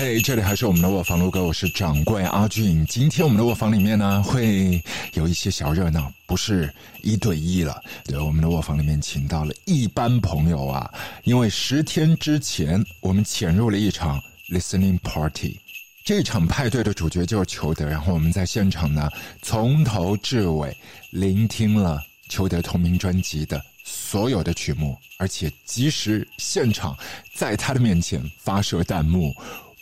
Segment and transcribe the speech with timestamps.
[0.00, 2.86] 嘿，这里还是我们的卧房录歌，我是掌柜阿俊。
[2.86, 7.78] 今天我们的卧房里面呢，会有一些小热闹，不是一对一了。
[8.06, 10.90] 对，我们的卧房里面请到了一班朋友啊，
[11.24, 14.18] 因为十天之前我们潜入了一场
[14.48, 15.60] listening party，
[16.02, 19.06] 这场派对的主角就是裘德，然后我们在现场呢，
[19.42, 20.74] 从头至尾
[21.10, 26.96] 聆听了裘德同名专辑的所有的曲目，而且及时现场
[27.34, 29.34] 在他的面前发射弹幕。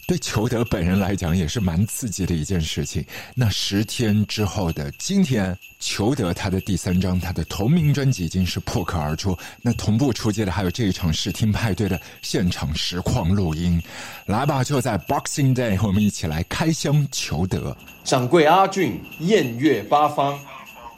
[0.08, 3.04] 对裘德本人来讲也是蛮刺激的一件事情。
[3.34, 9.36] 那十天之后的今天，裘德他的第三张他的同名专辑已经是破壳而出。
[9.60, 13.78] 那同步出街的还有这一场试听派对的现场实况录音。
[14.24, 17.76] 来吧，就在 Boxing Day，我们一起来开箱裘德。
[18.02, 20.40] 掌柜阿俊，艳月八方。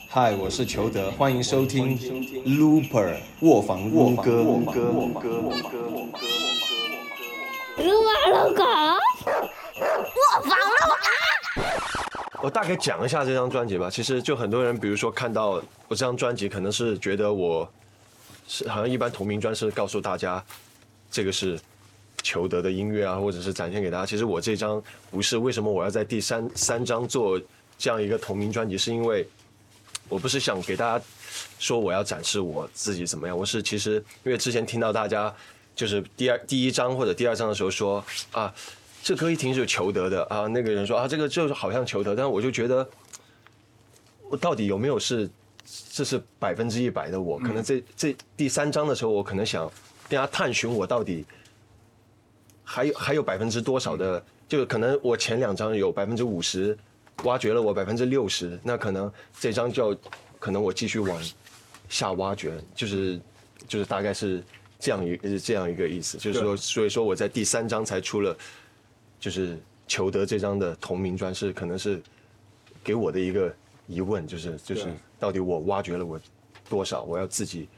[0.06, 1.98] 嗨，我是裘德，欢迎收听
[2.46, 4.44] Looper 卧房卧歌。
[7.82, 11.08] 撸啊撸狗，我房撸啊！
[12.42, 13.90] 我大概讲一下这张专辑吧。
[13.90, 17.70] 其实就很多人，比如说看到我这张专辑，可能是觉得我
[18.46, 20.42] 是好像一般同名专是告诉大家
[21.10, 21.58] 这个是
[22.22, 24.06] 裘德的音乐啊，或者是展现给大家。
[24.06, 25.38] 其实我这张不是。
[25.38, 27.40] 为什么我要在第三三张做
[27.78, 28.76] 这样一个同名专辑？
[28.78, 29.28] 是因为
[30.08, 31.04] 我不是想给大家
[31.58, 33.36] 说我要展示我自己怎么样。
[33.36, 35.34] 我是其实因为之前听到大家。
[35.80, 38.54] 就是第二第一章或者第二章的时候说啊，
[39.02, 42.86] 这歌一听是裘德的啊，那个人说啊，这个就是好像裘德，但是我就觉得，
[44.28, 45.26] 我到底有没有是
[45.90, 47.38] 这是百分之一百的我？
[47.38, 49.72] 可能这这第三章的时候，我可能想
[50.06, 51.24] 跟他探寻我到底
[52.62, 56.76] 还有还有百分之多少的，就可能我前两章有百分之五十
[57.24, 59.98] 挖掘了我百分之六十，那可能这张就
[60.38, 61.18] 可能我继续往
[61.88, 63.18] 下挖掘，就是
[63.66, 64.44] 就是大概是。
[64.80, 68.34] 这样一是这样一个意思，就是说，所以说我在第三章才出了，
[69.20, 72.02] 就是裘德这张的同名专，是可能是
[72.82, 73.54] 给我的一个
[73.86, 74.86] 疑问，就是就是
[75.18, 76.18] 到底我挖掘了我
[76.68, 77.68] 多少，我要自己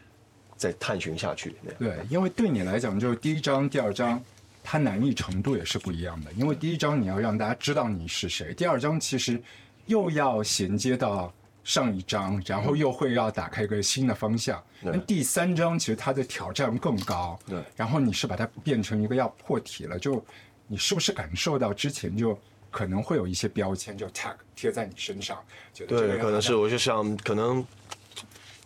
[0.56, 1.56] 再探寻下去。
[1.78, 4.22] 对，因为对你来讲，就是第一章、第二章，
[4.62, 6.32] 它难易程度也是不一样的。
[6.34, 9.42] 因为第一章你要让大家知道你是谁，第二章其实
[9.86, 11.34] 又要衔接到。
[11.64, 14.62] 上一章，然后又会要打开一个新的方向。
[14.80, 17.38] 那第三章其实它的挑战更高。
[17.46, 17.62] 对。
[17.76, 20.24] 然后你是把它变成一个要破题了，就
[20.66, 22.36] 你是不是感受到之前就
[22.70, 25.38] 可能会有一些标签就 tag 贴在你身上？
[25.74, 27.64] 对，可能是我就想，可能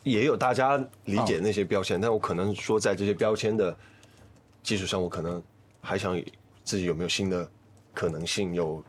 [0.03, 3.77] 也有大家理解那些标签，但我可能说在这些标签的
[4.63, 5.43] 基础上，我可能
[5.83, 6.19] 还想
[6.65, 7.47] 自己有没有新的
[7.93, 8.83] 可能性，有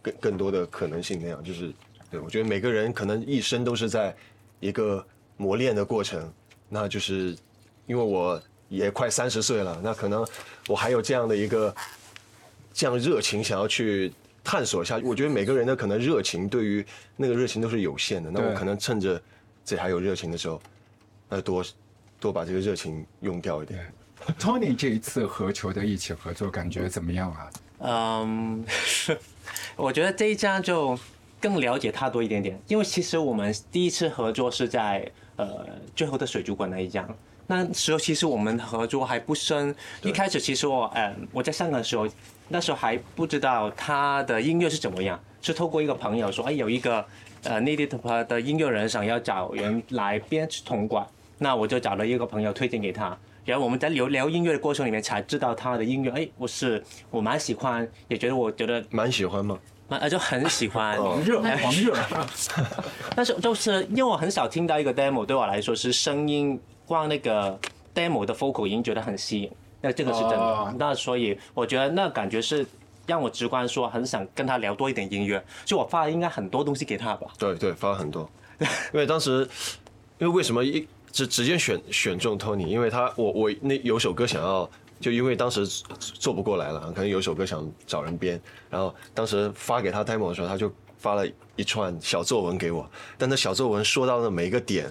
[0.00, 1.74] 更更多的可能性那样，就是。
[2.10, 4.14] 对，我觉得每个人可能一生都是在
[4.58, 5.06] 一个
[5.36, 6.30] 磨练的过程，
[6.68, 7.36] 那就是
[7.86, 10.26] 因为我也快三十岁了，那可能
[10.66, 11.74] 我还有这样的一个
[12.74, 14.12] 这样热情想要去
[14.42, 15.00] 探索一下。
[15.04, 16.84] 我觉得每个人的可能热情对于
[17.16, 19.22] 那个热情都是有限的，那我可能趁着
[19.64, 20.60] 这还有热情的时候，
[21.28, 21.64] 那多
[22.18, 23.92] 多把这个热情用掉一点。
[24.38, 27.50] Tony 这一次和球的一起合作感觉怎么样啊？
[27.78, 28.64] 嗯，
[29.76, 30.98] 我觉得这一家就。
[31.40, 37.08] 更了解他多一点点，因为其实我们第一次合作是在呃最后的水族馆那一张，
[37.46, 39.74] 那时候其实我们合作还不深。
[40.02, 42.06] 一开始其实我呃我在香港的时候，
[42.48, 47.04] 那时候还不知道他的音乐是怎么样，是透过一个朋友说，哎有一个
[47.44, 51.06] 呃内地的的音乐人想要找人来编铜管，
[51.38, 59.58] 那我就找了一个朋友推荐给他，然后我们在聊聊音乐的过程里面才知道他的音乐，哎我是我蛮喜欢，也觉得我觉得蛮喜欢吗？
[59.98, 61.96] 那就很喜欢， 热狂热。
[63.16, 67.58] 但是就是因为我很少听到一个 demo，对我来说是声音，光那个
[67.94, 70.74] demo 的 focal 音觉得很吸引，那这个是真的。
[70.78, 72.64] 那所以我觉得那感觉是
[73.06, 77.26] 让我直观说很想跟他聊多一点音乐，就我发了应该很多东西给他吧。
[77.38, 78.30] 对对，发了很多。
[78.60, 79.48] 因为当时，
[80.18, 82.66] 因为为什么一直直接选选中 Tony？
[82.66, 84.68] 因为他我我那有首歌想要。
[85.00, 85.66] 就因为当时
[85.98, 91.26] 做不过来了，可能有首歌想找人编，然后当时发给他 demo 的时候，他就发了
[91.56, 94.88] 一串小作文给我，但那小作文说到的每一个点，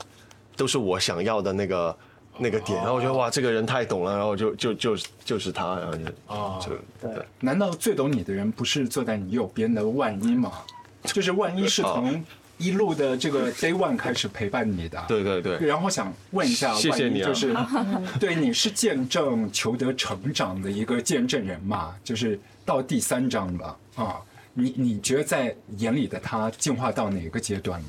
[0.58, 1.98] 都是我想要的那个
[2.38, 7.26] 那个点，然后我觉得哇，这个人太懂了，然后就就就就是他，然后就就对。
[7.40, 10.52] 难道最懂你的人不是坐在你右边的万一吗？
[11.04, 12.24] 就是万一是从。
[12.60, 15.68] 一路的这个 day one 开始陪伴你的，对对对。
[15.68, 17.56] 然后想问一下，谢谢你，就是
[18.20, 21.96] 对你是见证裘德成长的一个见证人嘛？
[22.04, 24.22] 就是到第三章了啊，
[24.54, 27.88] 你你觉得在眼里的他进化到哪个阶段了？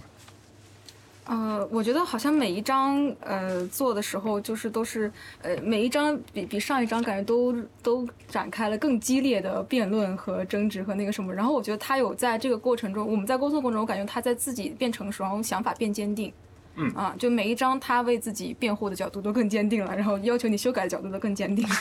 [1.30, 5.08] 呃，我觉得好像每一张呃做的时候，就是都是
[5.42, 7.54] 呃每一张比比上一张感觉都
[7.84, 11.32] 都展开了更激烈的辩论和争执和那个什么。
[11.32, 16.32] 然后我觉得他有在这个过程中，我们在工作过程中，我感觉他在自己变成熟，然后想法变坚定。
[16.76, 21.74] 嗯啊，就每一章他为自己辩护的角度都更坚定了，然后要求你修改的角度都更坚定了。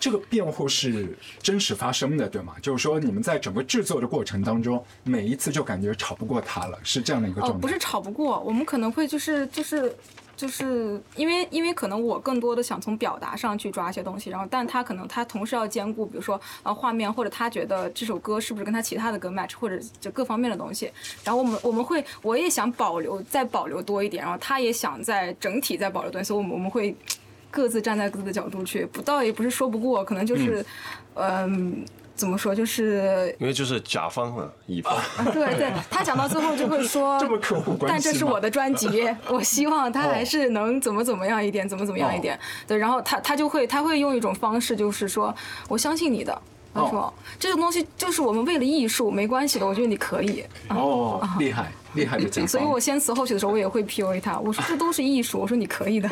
[0.00, 2.54] 这个辩护是真实发生的，对吗？
[2.62, 7.60] 就是说你们在整个制作的过程当中，每一次就感觉吵不过他了，是这样的一个哦，状态。
[7.60, 9.94] 不是吵不过，我们可能会就是就是
[10.36, 20.90] 就是因为因为可能我更多的想从表达上去抓一些东西，然后但他可能他同时要兼顾，比如说呃画面或者他觉得这首歌是不是跟他其他的歌 match，或者就各方面的东西。
[21.22, 26.96] 然后我们我们会我也想保留再保留多一点，然后他也想在整体再保留多一点，所以我们我们会
[27.50, 30.64] 各自站在各自的角度去，不倒也不是说不过，可能就是
[31.14, 31.84] 嗯。
[32.14, 32.54] 怎么说？
[32.54, 34.94] 就是因为就是甲方嘛乙方，
[35.32, 42.38] 对对， 他讲到最后就会说，这么客户关系但这是我的专辑， 我希望他还是能怎么怎么样一点，怎么怎么样一点。
[42.66, 45.34] 对，然后他他就会他会用一种方式，就是说
[45.68, 46.40] 我相信你的。
[46.74, 50.42] 他说：“这个东西就是我们为了艺术，没关系的，我觉得你可以。
[50.70, 52.48] 哦，厉害厉害的甲方。
[52.48, 56.08] 所以我先词后曲的时候，我也会 PUA 他，我说这都是艺术，我说你可以的，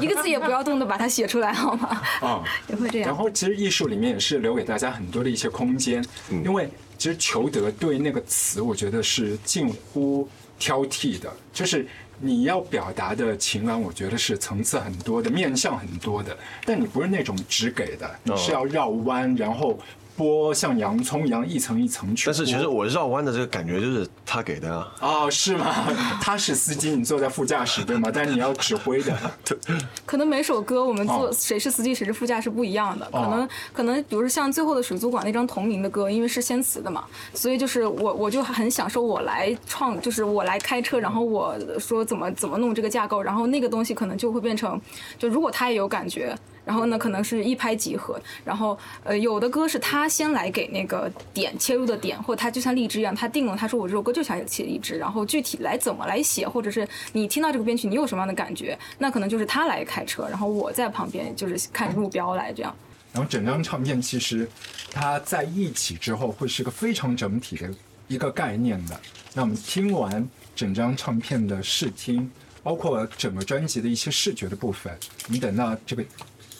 [0.00, 2.02] 一个字也不要动的把它写出来好吗？
[2.20, 3.08] 啊， 也会这样。
[3.08, 6.68] 然后其实艺术里面也是留给大家很多的一些空间，因为
[6.98, 10.28] 其实裘德对那个词，我觉得是近乎
[10.58, 11.86] 挑剔的，就是
[12.20, 19.78] 你要表达的情感，我觉得是层次很多的，面向很多的，但你不是那种只给的，你是要绕弯，然后
[20.16, 22.26] 剥像洋葱一样一层一层去。
[22.26, 24.92] 但是其实我绕弯的这个感觉就是他给的啊。
[25.00, 25.74] 哦，是吗？
[26.22, 28.10] 他是司机，你坐在副驾驶对吗？
[28.12, 29.16] 但是你要指挥的。
[30.06, 44.80] 可能每首歌我们做哦谁是司机谁是副驾是不一样的，可能哦可能比如说像最后的水族馆那张同名的歌，因为是先词的嘛，所以就是我我就很享受我来创，就是我来开车，然后我说怎么怎么弄这个架构，然后那个东西可能就会变成，
[45.18, 46.36] 就如果他也有感觉。
[46.64, 48.20] 然后呢，可能是一拍即合。
[48.44, 62.74] 然后，呃，有的歌是他先来给那个点切入的点，或他就像荔枝一样，他定了，他说我这首歌就想写荔枝，然后具体来怎么来写，或者是你听到这个编曲你有什么样的感觉，那可能就是他来开车，然后我在旁边就是看路标来这样。
[63.12, 64.48] 然后整张唱片其实
[64.90, 67.70] 它在一起之后会是个非常整体的
[68.08, 69.00] 一个概念的。
[69.32, 72.28] 那我们听完整张唱片的试听，
[72.60, 74.92] 包括整个专辑的一些视觉的部分，
[75.28, 76.04] 你等到这个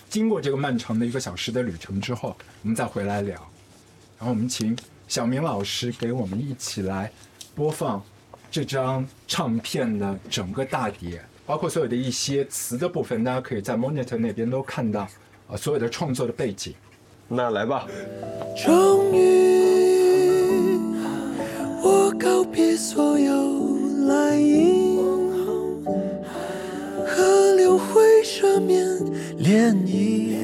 [0.08, 3.34] 经过这个漫长的一个小时的旅程之后，我们再回来聊。
[4.18, 4.76] 然后我们请
[5.08, 7.10] 小明老师给我们一起来
[7.54, 8.02] 播放
[8.50, 15.08] 这张唱片的整个大碟，包括所有的一些词的部分，大家可以在 monitor 那边都看到
[15.48, 16.72] 啊，所有的创作的背景。
[17.26, 17.86] 那来吧，
[18.64, 20.78] 终于，
[21.82, 24.63] 我告别所有来意，
[28.54, 28.86] 会赦免
[29.38, 30.36] 涟漪，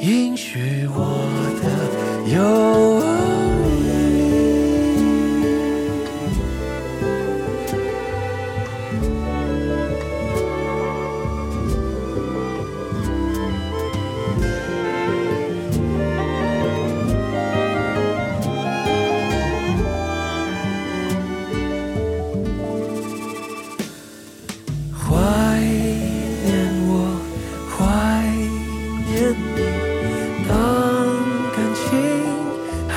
[0.00, 0.98] 允许我
[1.62, 1.64] 的
[2.34, 2.89] 忧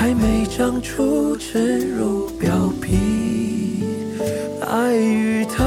[0.04, 3.86] 还没长出真如表皮，
[4.70, 5.64] 爱与他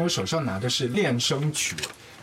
[0.00, 1.76] 为我手上拿的是练声曲，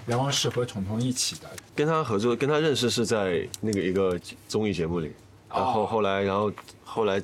[0.05, 1.49] 然后是和彤彤一起的。
[1.75, 5.11] 跟他合作，跟他认识是在那个一个综艺节目里，
[5.49, 6.51] 然后后来，然后
[6.83, 7.21] 后来，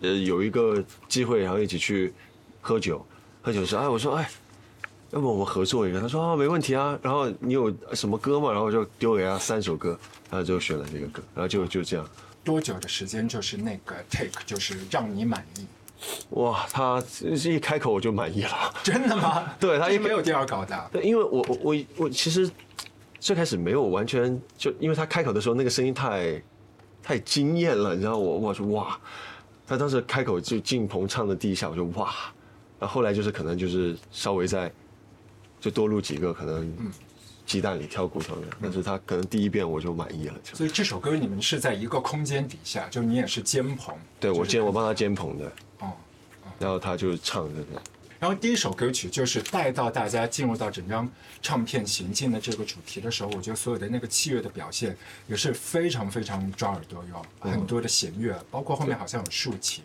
[0.00, 2.12] 呃，有一个机会，然后一起去
[2.60, 3.04] 喝酒，
[3.42, 4.30] 喝酒时，哎，我说，哎，
[5.10, 6.00] 要不我们合作一个？
[6.00, 6.98] 他说啊，没问题啊。
[7.02, 8.52] 然后你有什么歌吗？
[8.52, 9.98] 然后就丢给他三首歌，
[10.30, 12.08] 然后就选了这个歌，然后就就这样。
[12.44, 15.66] 多久的时间就是那个 take，就是让你满意？
[16.30, 18.74] 哇，他一开口我就满意了。
[18.82, 19.52] 真的吗？
[19.58, 20.90] 对他一没有第二稿的。
[20.92, 22.50] 对，因为我我我我其实
[23.18, 26.42] 最开始没有完全就，因为他开口的时候那个声音太
[27.02, 28.98] 太惊艳了，你知道我我说哇，
[29.66, 32.14] 他当时开口就进棚唱的第一下，我就哇，
[32.78, 34.70] 然后后来就是可能就是稍微再
[35.58, 36.72] 就多录几个可能
[37.46, 45.92] 鸡蛋里挑骨头的，但是他可能第一遍我就满意了，就所以这首歌你们是在一个空间底下，就你也是监棚，对我就是监我帮他监棚的，哦。
[46.58, 47.80] 然后他就唱这个，
[48.18, 51.06] 然后第一首歌曲就是带到大家进入到整张
[51.42, 54.96] 唱片行进的这个主题的时候，我觉得所有的那个器乐的表现
[55.28, 59.84] 也是非常非常抓耳朵哟，很多的弦乐，包括后面好像有竖琴，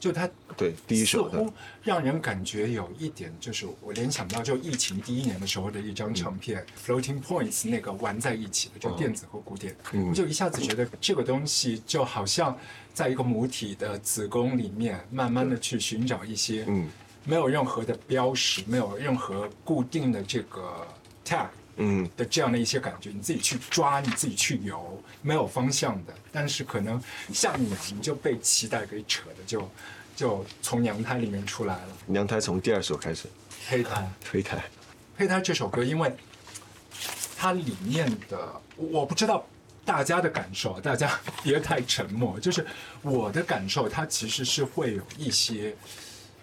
[0.00, 1.52] 就它对第一似首的乎
[1.84, 9.76] 让人感觉有一点，就是我联想到就疫情第一年的时候的一张唱片、Floating Points 那个玩在一起的，就电子和古典，
[10.08, 12.58] 我就一下子觉得这个东西就好像
[12.92, 16.88] 在一个母体的子宫里面，慢慢的去寻找一些，嗯。
[17.22, 20.86] 没有任何的标识，没有任何固定的这个
[21.22, 26.14] tag 嗯的这样的一些感觉，你自己去抓，你自己去游，没有方向的。
[26.30, 29.70] 但是可能像你，你就被脐带给扯的，就
[30.14, 31.88] 就从娘胎里面出来了。
[32.06, 33.26] 娘胎从第二首开始
[33.68, 34.62] 胚胎，胚胎，
[35.16, 36.12] 胚胎这首歌，因为
[37.36, 39.46] 它里面的我不知道
[39.84, 42.38] 大家的感受，大家别太沉默。
[42.38, 42.66] 就是
[43.02, 45.74] 我的感受，它其实是会有一些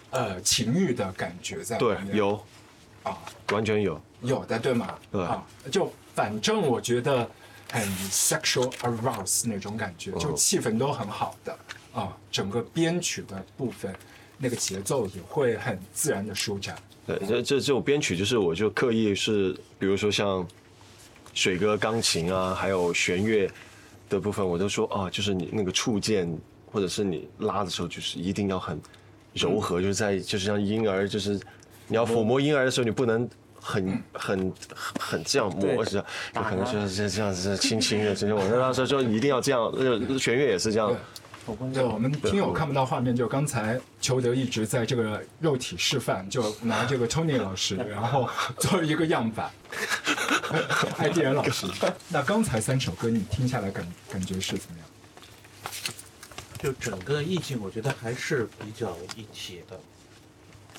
[0.09, 2.17] 呃情欲的感觉在里对。
[2.17, 2.43] 有
[3.03, 3.17] 啊，
[3.51, 4.95] 完全有，有的对吗？
[5.11, 7.29] 对啊，就反正我觉得
[7.71, 11.57] 很 sexual arouse 那种感觉，就哦气氛都很好的
[11.93, 13.93] 啊，整个编曲的部分
[14.37, 16.75] 那个节奏也会很自然的舒展。
[17.05, 20.45] 对，这这这种编曲就是我就刻意是，比如说像
[21.33, 23.49] 水哥钢琴啊，还有弦乐
[24.09, 26.27] 的部分，我都说啊，就是你那个触键
[26.71, 28.81] 或者是你拉的时候，就是一定要很
[29.33, 31.39] 柔和，就是在就是像婴儿，就是
[31.87, 33.29] 你要抚摸婴儿的时候，你不能。
[33.67, 34.53] 很很
[34.97, 36.05] 很这样摸，是吧？
[36.33, 40.95] 就可能就是这样子轻轻的，就是我那时候就一定要这样，呃，弦乐也是这样，
[41.73, 49.51] 对，我们听友看不到画面，就刚才裘德一直在这个肉体示范，就拿这个 Tony 老师， 然后做一个样板。
[50.97, 51.67] 艾迪人老师，
[52.07, 54.87] 那刚才三首歌你听下来感感觉是怎么样？
[56.59, 59.77] 就整个意境，我觉得还是比较一体的。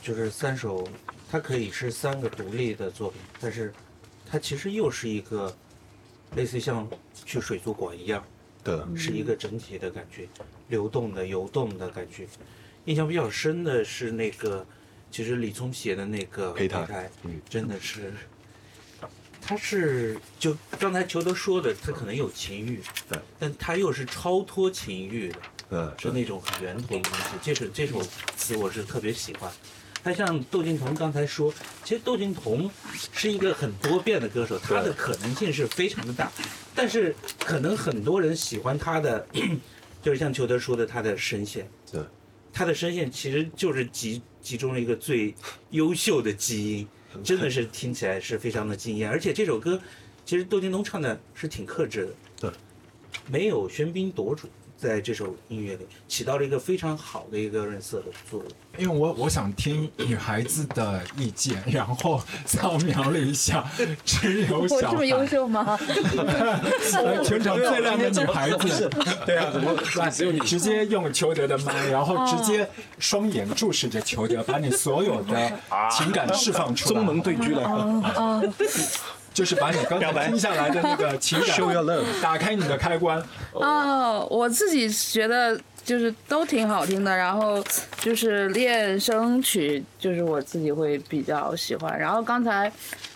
[0.00, 0.88] 就是三首，
[1.30, 3.72] 它可以是三个独立的作品，但是
[4.26, 5.54] 它其实又是一个
[6.36, 6.88] 类似于像
[7.24, 8.24] 去水族馆一样，
[8.64, 10.26] 对，是一个整体的感觉，
[10.68, 12.26] 流动的、游动的感觉。
[12.86, 14.66] 印象比较深的是那个，
[15.10, 17.10] 其实李聪写的那个胚胎
[17.50, 18.10] 真的是，
[19.42, 25.38] 他是就刚才裘德说的，他可能有情欲，对，但他又是超脱情欲的，
[25.70, 27.36] 嗯，是那种很源头的东西。
[27.42, 28.02] 这首这首
[28.36, 29.52] 词我是特别喜欢。
[30.02, 31.52] 他像窦靖童刚才说，
[31.84, 32.70] 其实窦靖童
[33.12, 36.30] 是一个很多变的歌手，他的可能性是非常的大，
[36.74, 39.26] 但是可能很多人喜欢他的，
[40.00, 42.00] 就是像裘德说的他的声线，对，
[42.52, 45.34] 他的声线其实就是集集中了一个最
[45.70, 46.88] 优秀的基因，
[47.22, 49.10] 真的是听起来是非常的惊艳。
[49.10, 49.78] 而且这首歌，
[50.24, 52.50] 其实窦靖童唱的是挺克制的，对，
[53.26, 58.48] 没有喧宾夺主，在这首音乐里起到了一个非常好的一个润色的作用。
[58.78, 63.68] 因为我我想听女孩子的意见，然后扫描了一下，
[64.04, 65.76] 只有我小这么优，秀吗？
[67.24, 68.88] 全场最靓的女孩子，
[69.26, 69.76] 对啊，怎么
[70.10, 72.68] 只有你直接用裘德的麦，然后直接
[73.00, 75.52] 双眼注视着裘德，把你所有的
[75.90, 76.94] 情感释放出来。
[76.94, 78.52] 中门对狙来？
[79.38, 81.56] 啊，就是把你刚才听下来的那个情感
[82.20, 83.22] 打开你的开关。
[83.52, 87.62] 哦，我自己觉得就是都挺好听的，然后
[88.00, 91.96] 就是练声曲，就是我自己会比较喜欢。
[91.98, 92.70] 然后刚才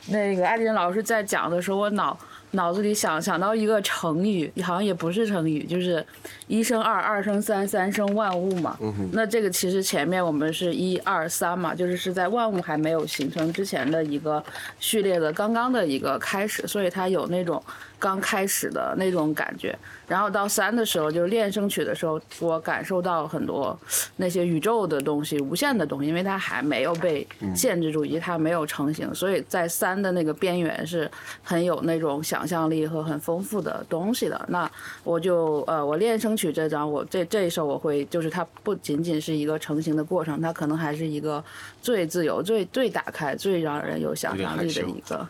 [0.06, 2.16] 那个艾迪人老师在讲的时候，我脑
[2.52, 6.04] 脑子里想想到一个成语，好像也不是成语，就是
[6.46, 8.78] 一生二，二生三，三生万物嘛。
[9.12, 14.42] 那这个其实前面我们是一二三嘛，就是是在万物还没有形成之前的一个
[14.78, 17.62] 序列的刚刚的一个开始，所以它有那种
[18.02, 19.78] 刚开始的那种感觉。
[20.08, 23.78] 然后到三的时候，就是练声曲的时候，我感受到很多
[24.16, 31.08] 那些宇宙的东西、无限的东西，因为它还没有被限制住，以及它没有成型，所以在三的那个边缘是
[31.44, 34.44] 很有那种想象力和很丰富的东西的。
[34.48, 34.68] 那
[35.04, 41.42] 我就呃，我练声曲这张，我这这一首我会，就是它不仅仅是一个成型的过程，它可能还是一个
[41.80, 45.26] 最自由、最最打开、最让人有想象力的一个。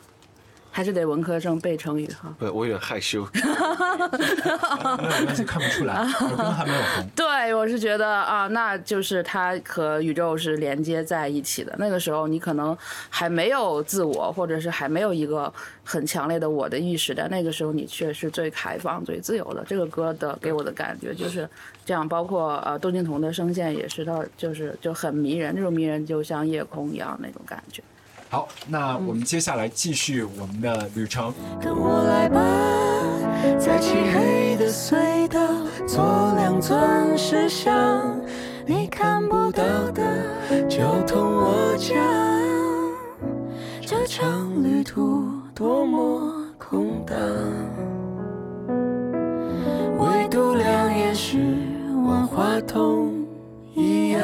[0.72, 2.34] 还是得文科生背成语哈。
[2.38, 3.24] 不，我有点害羞。
[3.32, 7.08] 没有关系，看不出来，耳根还没有红。
[7.14, 11.74] 对，我是觉得啊，那就是它和宇宙是连接在一起的。
[11.78, 12.76] 那个时候你可能
[13.10, 15.52] 还没有自我，或者是还没有一个
[15.84, 19.62] 很强烈的我的意识但，那个时候你却是最开放、最自由的。
[19.66, 21.48] 这个歌的给我的感觉就是
[21.84, 27.82] 这样，包括呃窦靖童的声线也是，他就是就很迷人，那种迷人就像夜空一样那种感觉。
[28.32, 31.34] 好，那我们接下来继续我们的旅程。
[31.60, 32.40] 跟我来吧，
[33.58, 35.38] 在漆黑的隧道
[35.86, 36.78] 做两尊
[37.18, 38.18] 石像，
[38.64, 40.02] 你看不到的
[40.66, 41.94] 就同我讲，
[43.82, 47.14] 这场旅途多么空荡，
[49.98, 51.36] 唯独两眼是
[52.06, 53.12] 万花筒
[53.74, 54.22] 一样。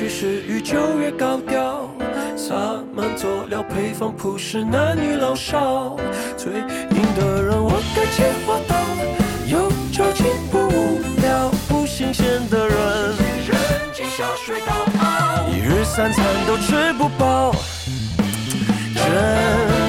[0.00, 1.90] 越空虚时雨就越高调，
[2.34, 2.54] 洒
[2.94, 5.96] 满佐料配方谱是男女老少。
[6.38, 8.74] 最硬的人我该切花刀，
[9.46, 12.76] 有酒精不无聊，不新鲜的人
[13.46, 13.54] 扔
[13.92, 14.72] 进下水道，
[15.52, 17.54] 一日三餐都吃不饱，
[18.94, 19.04] 整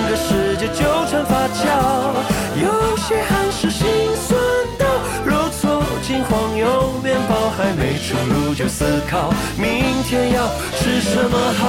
[0.10, 1.66] 个世界纠缠发酵，
[2.62, 4.21] 有些汗是心酸
[6.32, 10.48] 黄油面包还没出炉就思考明天要
[10.78, 11.68] 吃什么好。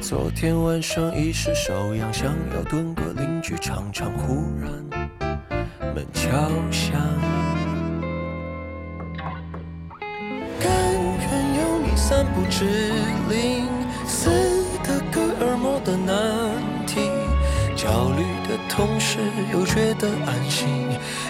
[0.00, 4.72] 昨天晚上一时手痒，想要炖个邻居尝尝，忽然
[5.94, 6.30] 门敲
[6.70, 6.98] 响。
[10.58, 11.28] 甘愿
[11.60, 12.64] 有你散步之
[13.28, 13.66] 灵，
[15.40, 16.16] 耳膜的难
[16.86, 17.00] 题，
[17.76, 19.18] 焦虑的同时
[19.52, 20.68] 又觉得安心，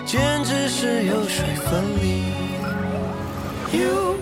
[0.04, 2.24] 简直是油水分离。
[3.76, 4.16] You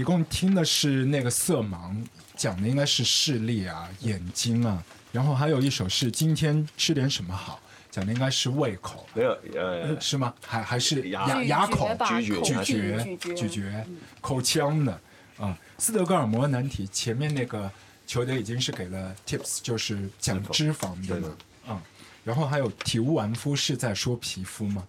[0.00, 1.94] 一共听的是那个色盲，
[2.34, 4.82] 讲的应该是视力啊、眼睛啊，
[5.12, 7.60] 然后还有一首是今天吃点什么好，
[7.90, 10.32] 讲的应该是胃口，没有，呃，是吗？
[10.46, 13.86] 还还是牙牙牙口咀嚼咀嚼咀咀嚼嚼
[14.22, 14.98] 口腔的
[15.36, 15.54] 啊。
[15.76, 17.70] 斯德哥尔摩难题前面那个
[18.06, 21.28] 裘德已经是给了 tips，就是讲脂肪的嘛，
[21.66, 21.82] 啊，
[22.24, 24.82] 然后还有体无完肤是在说皮肤吗？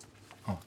[0.43, 0.59] 啊，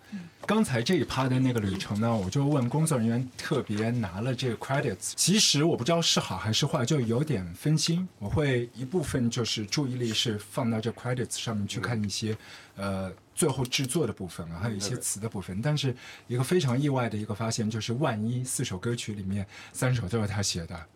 [0.47, 8.09] 刚才这一趴的那个旅程呢，我就问工作人员特别拿了这个 credits，其实我不知道是好还是坏，就有点分心。
[8.19, 12.37] 我会一部分就是注意力是放到这 credits 上面去看一些，
[12.77, 15.61] 呃，最后制作的部分啊，还有一些词的部分。
[15.61, 15.95] 但是
[16.29, 20.87] 一个非常意外的一个发现就是，万一四首歌曲里面三首都是他写的。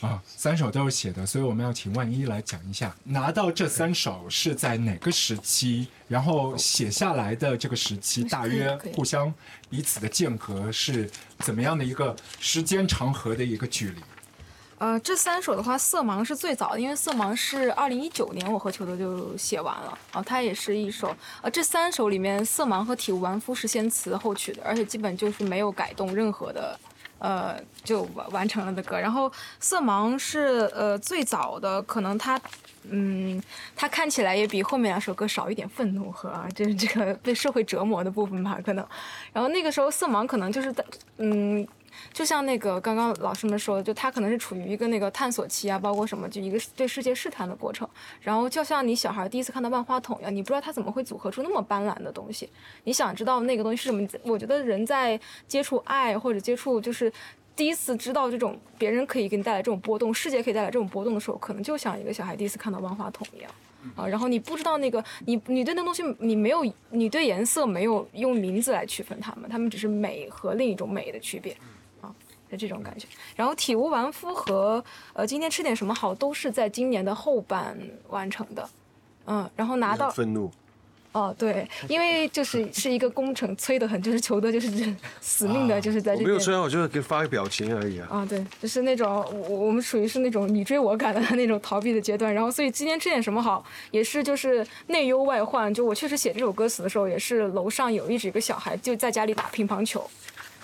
[0.00, 9.32] 啊，三首都是写的，所以我们要请万一来讲一下，拿到这三首是在哪个时期，然后写下来的这个时期，大约互相
[9.70, 14.00] 彼此的间隔是怎么样的一个时间长河的一个距离？
[14.78, 26.76] 呃，这三首的话，《色盲》是最早的，因为《色盲》是二零一九年我和球球就写完了，啊，它也是一首，呃，这三首里面，《色盲》和《体无完肤》是先词后曲的，而且基本就是没有改动任何的，
[27.22, 28.98] 呃，就完完成了的歌。
[28.98, 29.30] 然后
[29.60, 32.40] 《色盲》是呃最早的，可能他。
[32.90, 33.40] 嗯，
[33.76, 38.84] 他看起来也比后面两首歌少一点愤怒和，就是这个被社会折磨的部分吧，可能。
[39.32, 40.84] 然后那个时候色盲可能就是在
[41.18, 41.64] 嗯，
[42.12, 47.88] 就像那个刚刚老师们说的，就他可能是处于一个那个探索期啊，包括什么，就一个对世界试探的过程。
[48.20, 52.48] 然后就像你小孩第一次看到万花筒一样，你不知道他怎么会组合出那么斑斓的东西，
[52.84, 54.06] 你想知道那个东西是什么。
[54.24, 57.12] 我觉得人在接触爱或者接触就是。
[57.54, 63.50] 第一次知道这种别人可以给你带来这种波动，世界可以带来这种波动的时候，可能就像一个小孩第一次看到万花筒一样
[63.94, 64.06] 啊。
[64.06, 71.54] 然后你不知道那个你你对那东西你没有你对颜色没有用名字来区分它们，它们只是美和另一种美的区别
[72.52, 73.06] 啊，是这种感觉。
[73.34, 74.84] 然后体无完肤和
[75.14, 77.76] 呃今天吃点什么好都是在今年的后半
[78.08, 78.68] 完成的，
[79.26, 80.50] 嗯，然后拿到愤怒，
[81.12, 84.68] 哦，对， 因为就是 是一个工程催得很，就是求的就是
[85.20, 86.24] 死命的，就是在这边。
[86.24, 88.08] 我没有催啊，我就是给发个表情而已啊。
[88.10, 95.72] 啊，对，就是那种我我们属于是那种你追我赶的那种逃避的阶段，然后所以今天吃点什么好，也是就是内忧外患。
[95.72, 100.08] 就我确实写这首歌词的时候，也是楼上有一直一个小孩就在家里打乒乓球。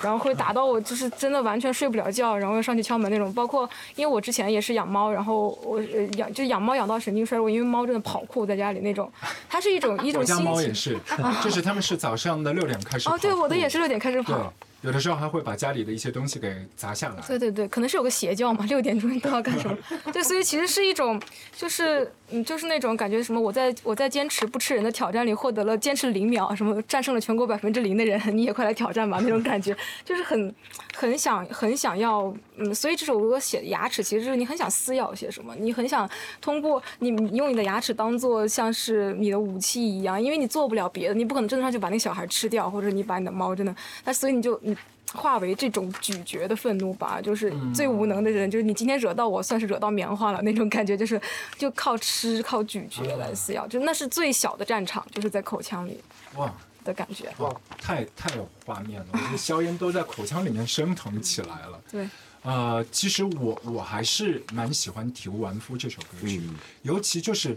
[0.01, 3.33] 然后会打到我，就是真的完全睡不了觉，然后又上去敲门那种。
[3.33, 9.11] 包括因为我之前也是养猫，然后我呃养就养猫养到神经衰弱，因为猫真的跑酷在家里那种。
[9.49, 10.45] 它是一种 一种我心情。
[10.45, 10.99] 家猫也是，
[11.43, 17.17] 就是他们是早上的六点开始跑哦，对，我的也是六点开始跑。，有的时候还会把家里的一些东西给砸下来。
[17.27, 19.77] 对对对，可能是有个邪教嘛， 六点钟都要干什么？
[20.13, 21.21] 对，所以其实是一种，
[21.57, 30.55] 就是嗯，就是那种感觉，什么我在我在坚持不吃人的挑战里获得了坚持零秒，什么战胜了全国百分之零的人，你也快来挑战吧那种感觉，就是很
[30.99, 36.09] 很想很想要，嗯，所以这首歌写牙齿，其实就是你很想撕咬些什么，你很想
[36.41, 44.77] 通过你你用你的牙齿当做像是你的武器一样，因为你做不了别的，你不可能真的上去把那个小孩吃掉，或者你把你的猫真的，那所以你就你。
[45.15, 51.19] 化为这种咀嚼的愤怒吧，就是最无能的人，就是你今天惹到我，算是惹到棉花了那种感觉，就是
[51.57, 55.99] 就靠吃靠咀嚼来撕咬，就那是最小的战场，就是在口腔里
[56.37, 56.55] 哇
[56.89, 57.31] 的感觉。
[57.37, 61.81] 哇，太太有画面了，我觉得硝烟都在口腔里面升腾起来了。
[61.93, 62.09] 对，
[62.43, 66.43] 呃，其实我我还是蛮喜欢《体无完肤》这首歌曲，
[66.83, 67.53] 尤其就是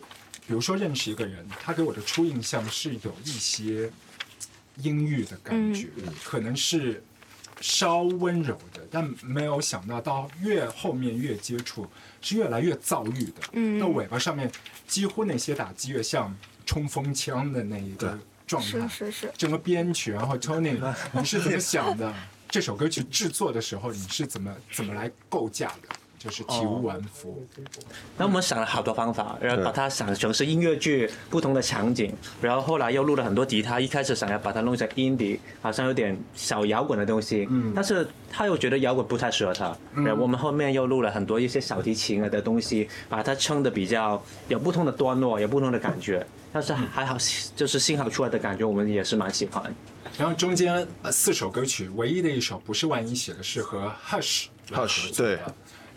[0.46, 3.90] 比如说认识一个人，他给我的初印象是有一些
[4.78, 5.88] 阴郁的感觉，
[6.26, 7.02] 可能是
[7.62, 11.88] 稍温柔的，但没有想到到越后面越接触
[12.22, 13.42] 是越来越躁郁的。
[13.54, 14.52] 嗯那尾巴上面
[14.88, 18.20] 几乎那些打击越像冲锋枪的那一个
[18.52, 18.88] 状态。
[18.88, 20.78] 是是是，整个编曲，然后 Tony，
[21.14, 22.14] 你是怎么想的？
[22.50, 25.88] 这首歌曲制作的时候，你是怎么怎么来构架的？
[26.24, 27.44] 就是体无完肤。
[28.16, 33.80] 那我们想了好多方法，然后把它想成是音乐剧不同的场景，然后后来又录了很多吉他。
[33.80, 39.76] 一开始想要把它弄成 indie，好像有点小摇滚的东西，嗯但是他又觉得摇滚不太适合他。
[39.96, 46.24] 然后我们后面又录了很多一些小提琴啊的东西，把它撑的比较有不同的段落，有不同的感觉。
[46.54, 47.18] 但是还好，
[47.56, 49.74] 就是幸好出来的感觉我们也是蛮喜欢。
[50.20, 55.40] 然后中间呃四首歌曲，唯一的一首不是万一写的，是和 Hush Hush，对。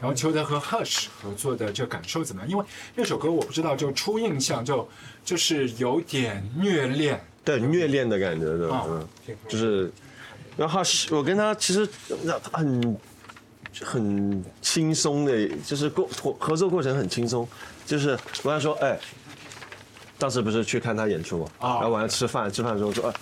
[0.05, 2.51] 然后裘德和 Hush 合作的这感受怎么样？
[2.51, 2.65] 因为
[2.95, 4.87] 那首歌我不知道，就初印象就
[5.25, 7.19] 就是有点虐恋。
[7.43, 8.87] 对虐恋的感觉的，哦
[9.27, 9.91] 嗯，就是，
[10.59, 11.89] 然后是我跟他其实
[12.53, 12.99] 很
[13.83, 17.49] 很轻松的，就是过合合作过程很轻松，
[17.87, 18.11] 就是
[18.43, 18.99] 我跟他说，哎，
[20.19, 23.15] 当时不是去看他演出嘛，啊然后晚上吃饭，吃饭的时候说，哎。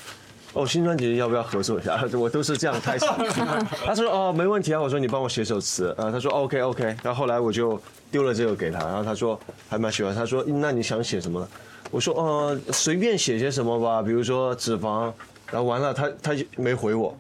[0.54, 2.04] 哦，新专辑要不要合作一下？
[2.18, 3.06] 我都是这样开始。
[3.86, 4.80] 他说哦，没问题啊。
[4.80, 5.94] 我说你帮我写首词。
[5.96, 6.84] 呃，他说 OK OK。
[7.02, 9.38] 然后后来我就丢了这个给他，然后他说
[9.68, 10.14] 还蛮喜欢。
[10.14, 11.48] 他说那你想写什么呢？
[11.90, 15.12] 我说呃随便写些什么吧，比如说脂肪。
[15.50, 17.14] 然后完了他他就没回我，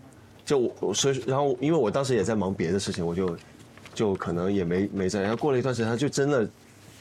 [0.44, 3.36] 就我我所以然后因为我当时也在忙别的事情，我就
[3.94, 5.20] 就可能也没没在。
[5.20, 6.48] 然后过了一段时间，他就真的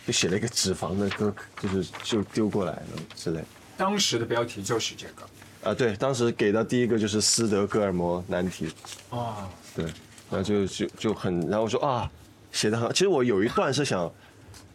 [0.06, 2.82] 就写了一个脂肪的歌，就是就丢过来了
[3.16, 3.40] 之类。
[3.78, 5.24] 当时的标题就是这个。
[5.64, 8.74] 啊，对，当时给的第一个就是斯德哥尔摩难题，
[9.12, 12.10] 啊，对，然后就就就很，然后我说啊，
[12.52, 14.12] 写的很好，其实我有一段是想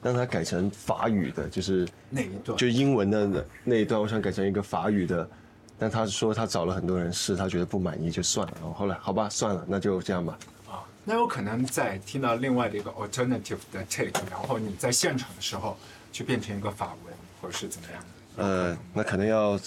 [0.01, 2.57] 让它改成法语的，就是那一段？
[2.57, 5.29] 就英文的那那一段，我想改成一个法语的，
[5.77, 10.39] 但他说他找了很多人试，他觉得不满意就算了，然后后来好吧，算了，那就这样吧。
[10.71, 15.77] 啊，那有可能在听到另外的一个 alternative 的 take，然后你在现场的时候
[16.13, 18.07] 就变成一个法文，或者是怎么样的？
[18.37, 19.59] 呃，那可能要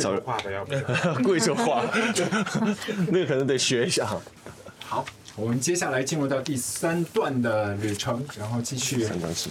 [0.00, 0.80] 找贵州话的要不要？
[1.22, 1.84] 贵州话，
[3.08, 4.08] 那个可能得学一下。
[4.84, 5.04] 好，
[5.36, 9.06] 我们接下来进入到第三段的旅程，然后继续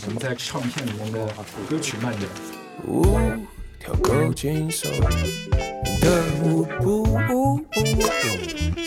[0.06, 1.28] 我们在唱片里面的
[1.70, 2.30] 歌曲慢点。
[2.86, 3.18] 舞
[3.80, 4.92] 跳够轻松
[6.02, 7.64] 的舞步，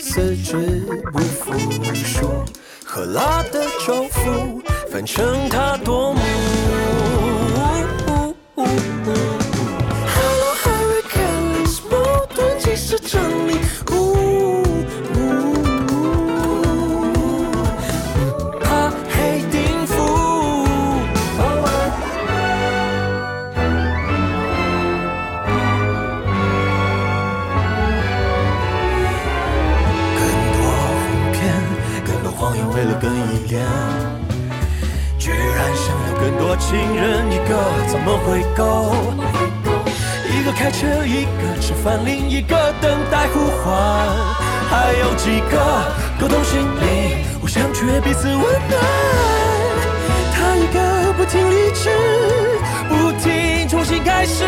[0.01, 1.53] 四肢不服
[1.93, 2.45] 输，
[2.85, 5.72] 喝辣的州府，反正它
[45.23, 45.57] 几个
[46.19, 48.77] 沟通心理，互相却彼此温暖。
[50.33, 51.89] 他一个不听理智，
[52.89, 54.43] 不停重新开始，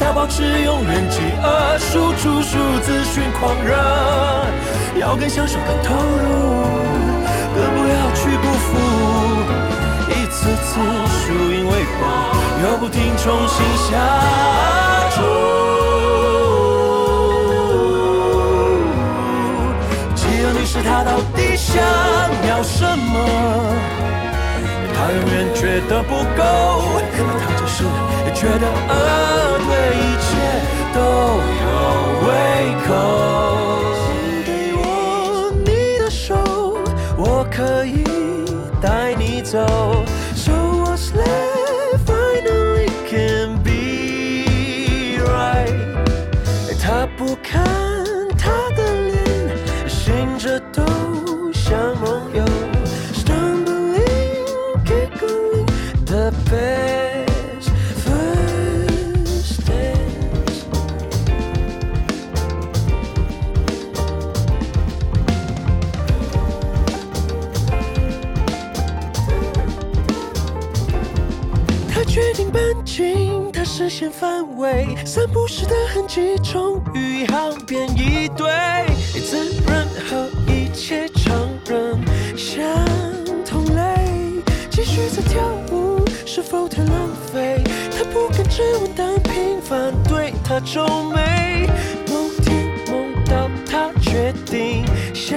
[0.00, 3.72] 他保持永远饥饿，输出数字寻狂热，
[4.98, 6.28] 要更享受更投入，
[7.54, 8.68] 更不要去辜负。
[10.10, 10.80] 一次次
[11.20, 13.94] 输赢为本，又不停重新下
[15.14, 15.69] 注。
[20.90, 21.76] 他到底想
[22.48, 23.14] 要什么？
[24.92, 26.40] 他永远觉得不够，
[27.16, 27.84] 他只是
[28.34, 30.28] 觉得呃，对一切
[30.92, 30.98] 都
[31.62, 31.68] 有
[32.26, 32.28] 胃
[32.86, 32.90] 口。
[75.12, 78.48] 散步时的痕迹终于好变一堆，
[79.12, 82.00] 自认和一切常人
[82.38, 82.62] 相
[83.44, 83.82] 同类，
[84.70, 85.42] 继续在跳
[85.72, 87.60] 舞是否太浪费？
[87.90, 91.68] 他不敢质问，但平凡对他皱眉。
[92.06, 95.36] 某天梦到他决定向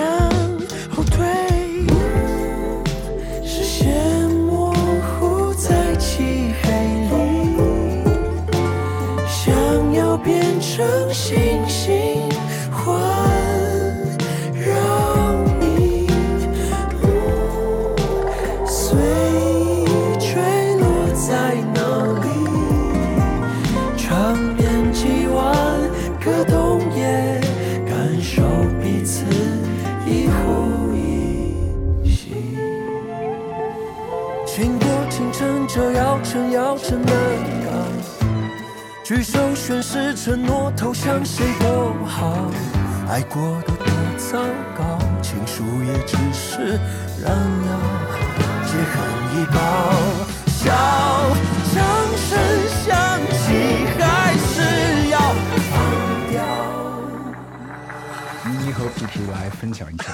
[41.24, 42.52] 投降谁都好。
[43.08, 43.86] 爱过的多
[44.18, 44.44] 糟
[44.78, 46.78] 糕，情书也只是
[47.22, 47.32] 燃
[47.64, 47.80] 料，
[48.66, 48.94] 借恨
[49.34, 49.56] 一包。
[50.48, 50.68] 笑，
[51.74, 51.80] 掌
[52.18, 52.30] 声
[52.84, 52.92] 响
[53.32, 53.42] 起，
[53.98, 55.18] 还是要
[55.72, 55.72] 放
[56.30, 56.36] 掉。
[58.60, 60.14] 你和皮皮来分享一下。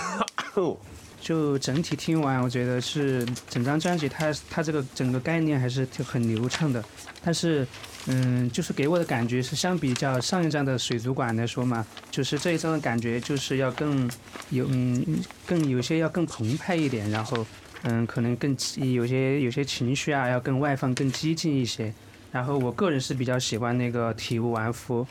[1.21, 6.83] 就整体听完，我觉得是整张专辑它它这个整个概念还是挺很流畅的，
[7.23, 7.67] 但是
[8.07, 14.09] 嗯，就是给我的感觉是相比较上一张的水族馆来说嘛，就是这一张的感觉就是要更
[14.49, 17.45] 有嗯更有些要更澎湃一点，然后
[17.83, 21.93] 嗯可能更有些有些情绪啊要更外放更激进一些，
[22.31, 25.05] 然后我个人是比较喜欢那个体无完肤。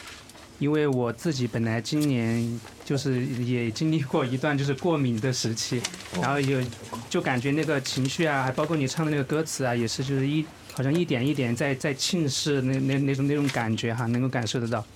[0.59, 5.81] 因为我自己本来今年就是也经历过一段就是过敏的时期，
[6.21, 6.61] 然后有
[7.09, 10.45] 就感觉那个情绪啊，还包括你唱的那个歌词啊，也是就是一
[10.79, 14.87] 好像一点一点在在浸湿那那那种那种感觉哈，能够感受得到。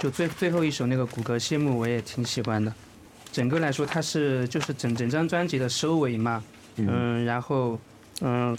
[0.00, 2.70] 就最最后一首那个骨骼谢幕我也挺喜欢的，
[3.32, 6.44] 整个来说它是就是整整张专辑的收尾嘛，
[6.76, 7.80] 嗯，然后
[8.20, 8.54] 嗯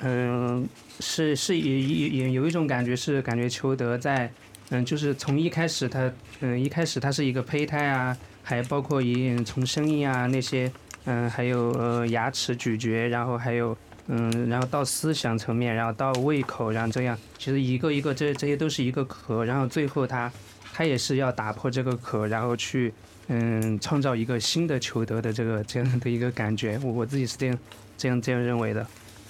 [0.00, 4.28] 嗯是是也也也有一种感觉是感觉裘德在。
[4.74, 6.10] 嗯，就是从一开始他，
[6.40, 10.72] 嗯，一开始他是一个胚胎啊，还包括一从声音啊那些，
[11.04, 20.30] 嗯，还有呃牙齿咀嚼，然后还有嗯，然后到思想层面，然后到胃口，然后这样，其实一个一个这这些都是一个壳，然后最后他
[20.72, 22.92] 他也是要打破这个壳，然后去
[23.28, 27.58] 嗯创造一个新的求得的这个这样的一个感觉，我我自己是这样
[27.96, 28.86] 这样这样认为的，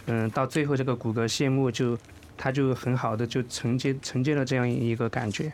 [0.06, 1.98] 嗯，到最后这个骨骼谢幕就。
[2.34, 5.52] 它就很好的就承接承接了这样一个感觉。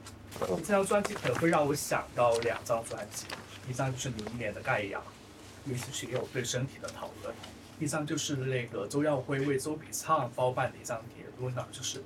[0.64, 3.26] 这张专辑可能会让我想到两张专辑，
[3.68, 4.98] 一张就是零一年的《盖亚》，
[5.66, 7.34] 因为其实也有对身体的讨论；
[7.78, 12.02] 一张就是那个周耀辉为周笔畅包办的一张《铁路呢，就是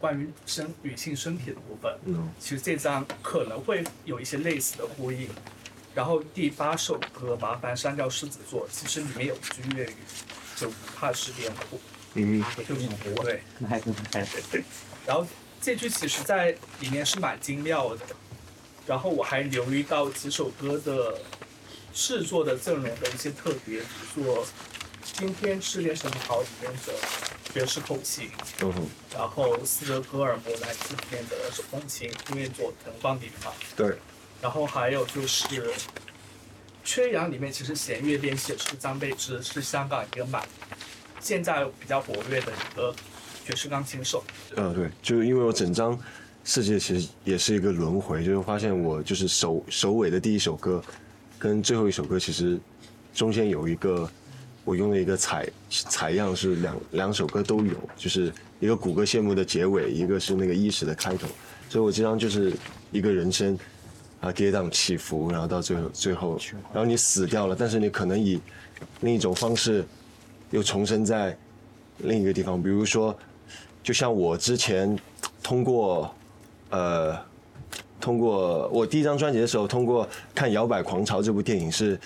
[0.00, 1.92] 关于身女性身体的部分。
[2.04, 5.28] 嗯，其实这张可能会有一些类似的呼应。
[5.94, 9.94] 然后第八首歌《麻烦删掉狮子座》，其实里面有一句粤语，
[10.54, 11.80] 就不怕失恋苦。
[12.12, 12.86] 嗯，就是
[13.22, 13.92] 对，那还是
[14.50, 14.62] 对。
[15.06, 15.26] 然后
[15.60, 18.04] 这句其实在里面是蛮精妙的，
[18.86, 21.18] 然后我还留意到几首歌的
[21.94, 24.46] 制作的阵容的一些特别，比如说
[25.12, 26.92] 今天吃点什么好里面的
[27.52, 33.96] 爵士口气，嗯哼，然后斯德哥尔摩来自里面的手风琴，因为做藤邦迪嘛，对，
[34.42, 35.72] 然后还有就是
[36.84, 40.42] 缺氧里面，其实弦乐编写是张贝芝，是香港一个蛮
[41.20, 42.94] 现在比较活跃的一个
[43.46, 44.22] 爵士钢琴手。
[44.54, 45.98] 呃，对，就是因为我整张
[46.44, 50.82] 世界其实也是一个轮回，就是发现我就是首首尾的第一首歌，
[51.38, 52.58] 跟最后一首歌其实
[53.14, 54.08] 中间有一个
[54.66, 61.26] 我用了一个采采样是两两首歌都有，就是一个谷歌羡慕的结尾，一个是那个伊始的开头，
[61.70, 62.52] 所以我这张就是
[62.92, 63.58] 一个人生
[64.20, 66.38] 啊跌宕起伏，然后到最后最后，
[66.74, 68.38] 然后你死掉了，但是你可能以
[69.00, 69.82] 另一种方式
[70.50, 71.34] 又重生在
[71.98, 73.16] 另一个地方，比如说。
[73.82, 74.98] 就像我之前
[75.44, 76.12] 通过，
[76.70, 77.16] 呃，
[78.00, 81.96] 通过我第一张专辑的时候，通过看《摇摆狂潮》这部电影，是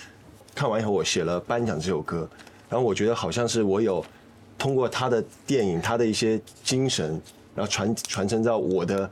[0.53, 2.29] 看完以后我写了《颁奖》这首歌，
[2.71, 4.03] 然后我觉得好像是我有
[4.57, 7.21] 通过他的电影，他的一些精神，
[7.53, 9.11] 然后传传承到我的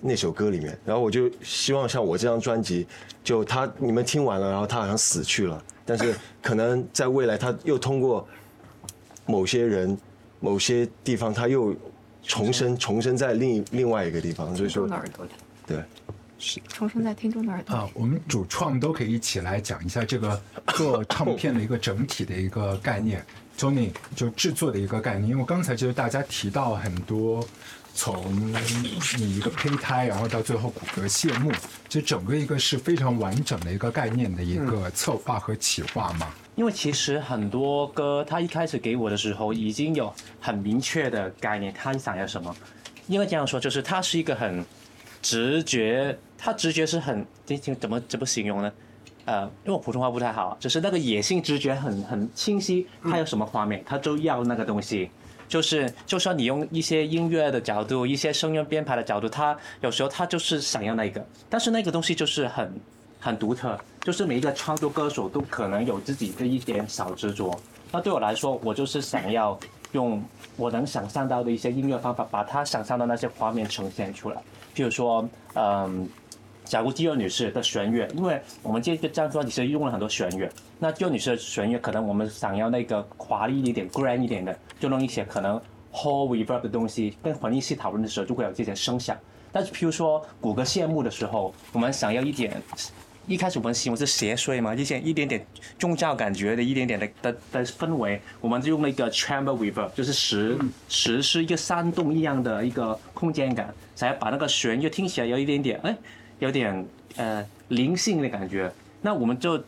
[0.00, 2.86] 那首歌里面，然后我就希望像我这张专辑，
[3.24, 8.24] 就他你们听完了，然后他好像死去了，但是可能在未来他又通过
[9.26, 9.98] 某些人、
[10.38, 11.74] 某些地方，他又
[12.22, 14.88] 重生，重生在另另外一个地方，所以说
[15.66, 15.82] 对，
[16.68, 17.82] 重生在听众的耳朵里。
[17.82, 20.40] 啊，我们主创都可以一起来讲一下这个
[20.74, 23.24] 做唱片的一个整体的一个概念。
[23.56, 27.46] Tony 就制作的一个概念，因为刚才其实大家提到很多，
[27.94, 28.52] 从
[29.16, 31.52] 你一个胚胎，然后到最后骨骼谢幕，
[31.88, 36.34] 就整个一个是非常完整的一个概念的一个策划和企划嘛。
[36.56, 42.52] 因为其实很多歌，他一开始给我的时候已经有很明确的概念，他想要什么。
[43.06, 44.64] 因为这样说，就是他是一个很
[45.24, 48.70] 直觉，他直觉是很这怎么怎么形容呢？
[49.24, 55.10] 呃，因为我普通话不太好，就是那个野性直觉很很清晰，他有什么画面，他就要那个东西。
[55.48, 62.70] 就是，就算你用一些音乐的角度，一些声乐编排的角度，他有时候他就是想要那个，但是那个东西就是很
[63.18, 67.58] 很独特，就是每一个创作歌手都可能有自己的一点小执着。
[67.90, 69.58] 那对我来说，我就是想要
[69.92, 70.22] 用
[70.56, 74.42] 我能想象到的一些音乐方法，把他想象的那些画面呈现出来。
[74.74, 76.08] 譬如说，嗯。
[76.64, 85.60] 假如肌肉女士的弦乐，因为我们这个张专辑是用了很多弦乐，那肌肉女士的弦乐可能我们想要那个华丽一点、grand 一点的，就弄一些可能
[85.92, 89.14] whole reverb 的东西，跟混音师讨论的时候就会有这些声响。
[89.52, 92.50] 但是譬如说谷歌谢幕的时候，我们想要一点，
[93.26, 95.44] 一开始我们形容是邪祟嘛，一些一点点
[95.78, 100.58] 宗教感觉的一点点的的的氛围，我们就用了一个 chamber reverb，就是石
[100.88, 105.96] 石是一个山洞一样的一个空间感，想要把那个弦乐听起来有一点点哎。
[106.40, 106.84] 有点
[107.14, 109.62] 呃灵性的感觉，那我们就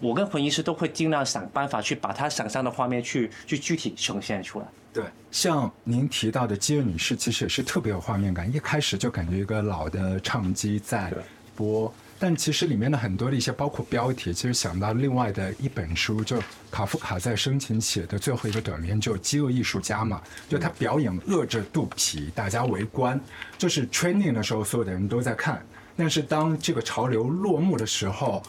[0.00, 4.66] 我跟混音师都会尽量想办法去把他想象的画面去去具体呈现出来。
[4.92, 5.02] 对，
[5.32, 11.10] 像您提到的基尔女士，其实也是特别有画面感，一开始就感觉一个老的唱机在
[11.56, 11.92] 播，
[12.24, 23.20] 但其实里面的很多的一些，包括标题，其实想到另外的一本书，就卡夫卡在生前写的最后一个短篇，就《饥饿艺术家》嘛，就他表演饿着肚皮，大家围观，
[23.58, 25.62] 就是 training 的时候，所有的人都在看。
[25.94, 28.42] 但是当这个潮流落幕的时候，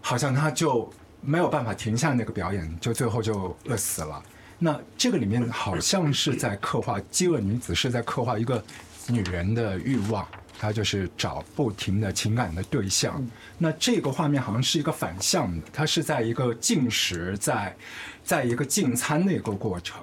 [0.00, 4.22] 好像他就没有办法停下那个表演，就最后就饿死了。
[4.58, 8.64] 那这个里面好像是在刻画饥饿女子，是在刻画一个
[9.06, 10.26] 女人的欲望，
[10.58, 13.24] 她就是找不停的情感的对象。
[13.56, 17.74] 那这个画面好像是一个反向的，它是在一个进食，在
[18.24, 20.00] 在一个进餐的一个过程。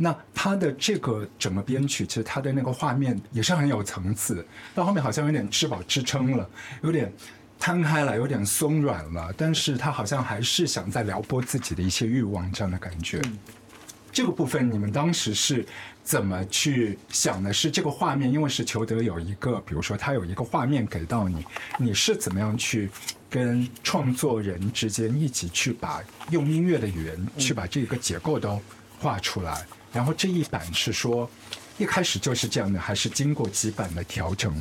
[0.00, 6.48] 那他的这个整个编曲，其实他的那个画面也是很有层次，到后面好像有点吃饱吃撑了，
[6.82, 7.12] 有点
[7.58, 13.20] 摊开了，有点松软了，但是他好像还是想在撩拨自己的一些欲望这样的感觉。
[14.12, 15.66] 这个部分你们当时是
[16.08, 17.52] 怎么去想的？
[17.52, 21.44] 是这个画面，因为是裘德有一个，比如说他有一个画面给到你，
[21.78, 22.88] 你是怎么样去
[23.28, 28.58] 跟创作人之间一起去把用音乐的语言去把这个结构都
[28.98, 29.66] 画出来？
[29.92, 31.28] 然后这一版是说，
[31.76, 34.58] 一开始就是这样的，还是经过几版的调整？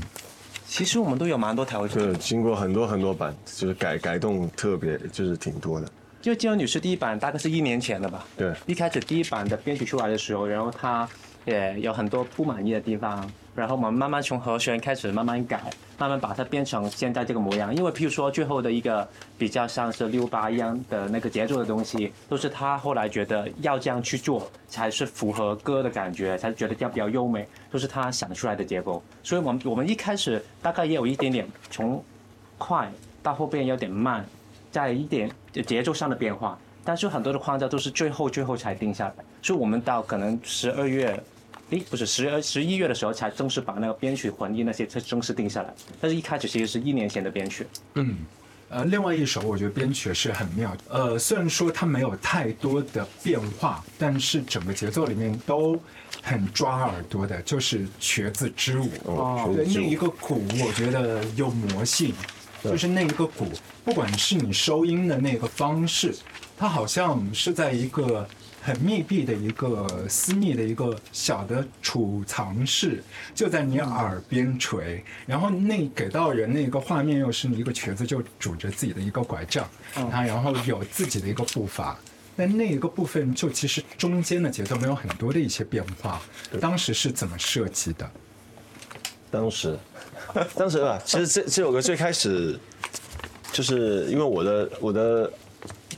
[0.68, 5.90] 其实我们都有蛮多调整，对，经过很多很多版，就是改改动特别就是挺多的。
[6.20, 8.26] 就《金融女士》第一版大概是一年前的吧？
[8.36, 11.08] 对，一开始第一版的编曲出来的时候，然后它
[11.48, 13.28] 也有很多不满意的地方。
[13.56, 15.60] 然后我们慢慢从和弦开始慢慢改，
[15.98, 17.76] 慢慢把它变成现在这个模样。
[17.76, 29.02] 因为譬如说最后的一个比较像是六八一样的那个节奏的东西，都是他后来觉得要这样去做才是符合歌的感觉，才觉得这样比较优美，都是他想出来的结构。
[29.24, 32.04] 所以我们我们一开始大概也有一点点从
[32.60, 32.92] 快
[33.24, 34.24] 到后边有点慢。
[34.70, 35.32] 在一点
[35.66, 41.20] 节奏上的变化，但是很多的框架都是最后最后才定下来，所以我们到可能十二月。
[41.72, 47.68] 诶，不是十二十一月的时候才正式把那个编曲、混音那些才正式定下来，但是一开始其实是一年前的编曲。
[47.96, 48.20] 嗯，
[48.70, 55.78] 呃，另外一首我觉得编曲是很妙，呃，虽然说它没有太多的变化，但是整个节奏里面都
[56.24, 58.86] 很抓耳朵的，就是《瘸子之舞》。
[59.04, 62.14] 哦对，那一个鼓我觉得有魔性，
[62.64, 63.46] 就是那一个鼓，
[63.84, 66.16] 不管是你收音的那个方式，
[66.58, 68.26] 它好像是在一个。
[68.68, 73.02] 很密闭的一个私密的一个小的储藏室，
[73.34, 79.66] 就在你耳边垂，然后那给到人那个画面又是一个瘸子就拄着自己的一个拐杖，
[80.12, 81.98] 他然后有自己的一个步伐，
[82.36, 86.22] 但那一个部分就其实中间的节奏没有很多的一些变化，
[86.60, 88.12] 当时是怎么设计的？
[89.32, 89.80] 当时，
[90.56, 92.60] 当时啊，其实这这首歌最开始，
[93.54, 95.32] 就是因为我的我的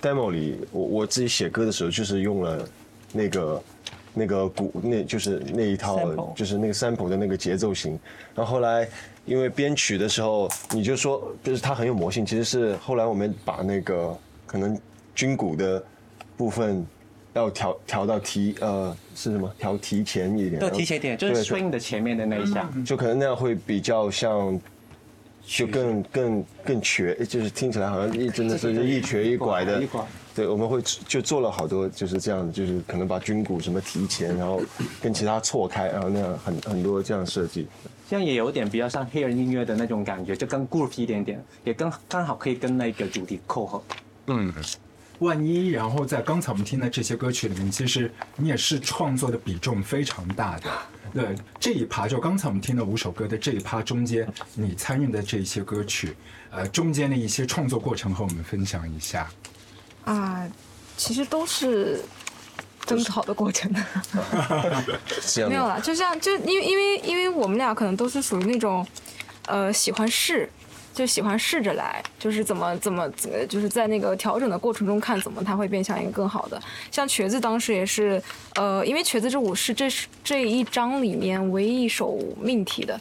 [0.02, 2.68] demo 里，我我自己写歌的时候就是用了
[3.14, 3.64] 那个
[4.14, 8.00] 那个鼓，那就是那一套 Sample 就是那个 sample 的那个节奏型。
[8.36, 8.88] 然后后来
[9.26, 14.80] 因为编曲的时候，你就说就是它很有魔性，其实是后来我们把那个可能
[15.16, 15.84] 军鼓的
[16.36, 16.86] 部分。
[17.34, 22.68] 要调调到提呃是什么调提前一点，对，提前一点，就是对 swing 的前面的那一下。
[22.84, 24.60] 就可能那样会比较像，
[25.46, 30.06] 就更更更瘸，就是听起来好像一真的是一瘸一拐的一拐。
[30.36, 34.62] 对，我们会就做了好多就是这样，就是可能把军鼓什么提前，然后
[35.02, 37.68] 跟其他错开，然后那样很很多这样设计。
[38.10, 43.84] 这样也有点比较像黑人音乐的那种感觉，就更 groove 一点点，也刚刚好可以跟那个主题扣合。
[44.28, 44.54] 嗯，
[45.20, 50.70] 万一然后在刚才我们听的这些歌曲里面，其实你也是创作的比重非常大的。
[51.14, 56.16] 对这一趴，就刚才我们听的五首歌的这一趴中间，你参与的这些歌曲，
[56.50, 59.30] 呃，中间的一些创作过程和我们分享一下。
[60.06, 60.48] 啊，
[60.98, 62.02] 其实都是
[62.86, 63.72] 争吵的过程。
[65.48, 68.86] 没有啦，就像就因为因为因为我们俩可能都是属于那种，
[69.46, 70.50] 呃，喜欢试，
[70.94, 76.62] 就喜欢试着来，就是怎么怎么呃就是在那个调整的过程中看怎么它会变向一个更好的。
[76.92, 78.22] 像瘸子当时也是，
[78.56, 83.00] 呃，因为瘸子这舞是这是这一章里面唯一一首命题的。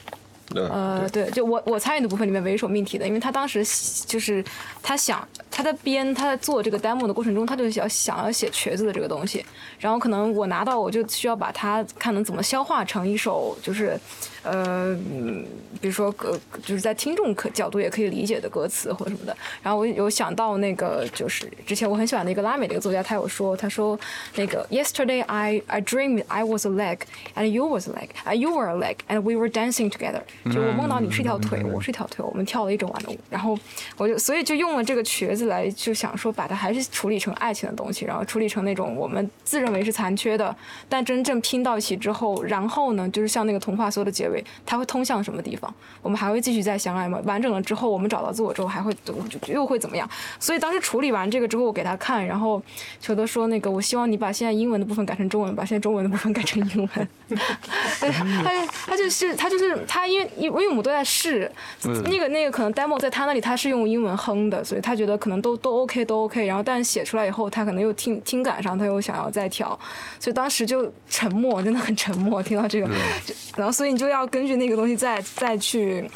[0.54, 3.62] 呃，对，就我我参与的部分里面唯一一首命题的，因为他当时
[4.06, 4.42] 就是
[4.82, 9.44] 他想他在编他在做这个 demo 的过程中，他就想想要写瘸子的这个东西，
[9.78, 14.00] 然后可能我拿到我就需要把它看能怎么消化成一首就是
[14.42, 15.44] 呃，嗯
[15.80, 19.36] 比如说歌就是在听众可角度也可以理解的歌词或者什么的。
[19.62, 23.98] 然后我有想到那个就是之前我很喜欢的一个拉美的一个作家，他有说他说
[24.36, 26.98] 那个 Yesterday I I dreamed I was a leg
[27.36, 30.22] and you was a leg and you were a leg and we were dancing together。
[30.52, 33.18] 就我梦到你是一条腿，我是一条腿，我们跳了一整晚的舞。
[33.30, 33.58] 然后
[33.96, 40.54] 我就所以就用了这个瘸子来就想说把它还是处理成爱情的东西，然后处理成那种我们自认为是残缺的，
[40.88, 45.72] 但真正拼到一起之后，然后呢就是像那个童话所有的结尾，它会通向什么地方？
[46.02, 47.20] 我们还会继续再相爱吗？
[47.24, 49.14] 完整了之后，我们找到自我之后还会就
[49.46, 50.08] 又会怎么样？
[50.38, 52.62] 所以当时处理完这个之后，我给他看，然后
[53.00, 57.08] 裘德说那个我希望你把现在英文的部分改成中文，把现在中文的部分改成英文。
[57.28, 61.50] 对，他他就是他就是他因为因为我们都在试，
[61.84, 69.78] 嗯那个那个可能 demo 在他那里他是用英文哼的，所以他觉得可能都都 OK 都 OK，然后但是写出来以后，他可能又听听感上他又想要再调，
[70.18, 72.86] 所以当时就沉默，真的很沉默，听到这个，
[73.26, 76.08] 就然后所以你就要根据那个东西再再去